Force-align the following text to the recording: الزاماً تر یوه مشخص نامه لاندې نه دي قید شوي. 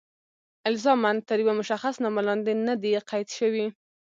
الزاماً 0.69 1.11
تر 1.27 1.37
یوه 1.43 1.53
مشخص 1.59 1.95
نامه 2.03 2.21
لاندې 2.27 2.53
نه 2.67 2.73
دي 2.81 2.91
قید 3.09 3.27
شوي. 3.39 3.65